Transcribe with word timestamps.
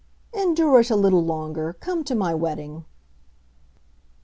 "Endure 0.33 0.79
it 0.79 0.89
a 0.89 0.95
little 0.95 1.23
longer. 1.23 1.73
Come 1.73 2.03
to 2.05 2.15
my 2.15 2.33
wedding." 2.33 2.85